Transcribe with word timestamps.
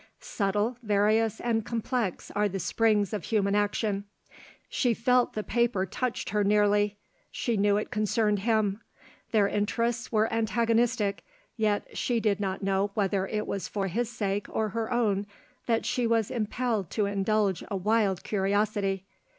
Subtle, 0.19 0.77
various, 0.81 1.39
and 1.39 1.63
complex 1.63 2.31
are 2.31 2.49
the 2.49 2.59
springs 2.59 3.13
of 3.13 3.25
human 3.25 3.53
action. 3.53 4.05
She 4.67 4.95
felt 4.95 5.33
the 5.33 5.43
paper 5.43 5.85
touched 5.85 6.31
her 6.31 6.43
nearly; 6.43 6.97
she 7.29 7.55
knew 7.55 7.77
it 7.77 7.91
concerned 7.91 8.39
him. 8.39 8.81
Their 9.31 9.47
interests 9.47 10.11
were 10.11 10.27
antagonistic; 10.33 11.23
yet 11.55 11.95
she 11.95 12.19
did 12.19 12.39
not 12.39 12.63
know 12.63 12.89
whether 12.95 13.27
it 13.27 13.45
was 13.45 13.67
for 13.67 13.85
his 13.89 14.09
sake 14.09 14.47
or 14.49 14.69
her 14.69 14.91
own 14.91 15.27
that 15.67 15.85
she 15.85 16.07
was 16.07 16.31
impelled 16.31 16.89
to 16.89 17.05
indulge 17.05 17.63
a 17.69 17.75
wild 17.77 18.23
curiosity. 18.23 19.05